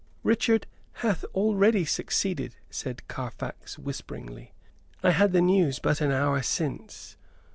"Richard 0.23 0.65
hath 1.05 1.23
already 1.35 1.85
succeeded," 1.85 2.55
said 2.71 3.07
Carfax, 3.07 3.77
whisperingly. 3.77 4.51
"I 5.03 5.11
had 5.11 5.31
the 5.31 5.41
news 5.41 5.77
but 5.77 6.01
an 6.01 6.11
hour 6.11 6.41
since. 6.41 7.17